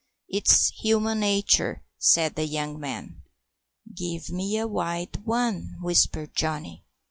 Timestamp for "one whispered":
5.27-6.33